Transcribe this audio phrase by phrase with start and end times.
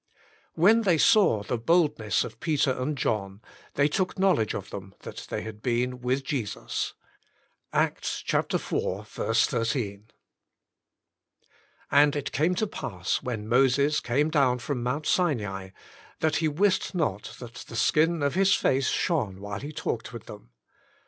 [0.55, 3.39] "When they saw the boldness of Peter and John
[3.75, 6.95] they took knowledge of them, that they had been with Jesus."—
[7.71, 8.47] Acts iv.
[8.47, 10.07] 13."
[11.91, 15.69] And it came to pass when Moses came down from Mount Sinai,
[16.19, 20.25] that he wist not that the skin of his face shone while he talked with
[20.25, 20.49] them.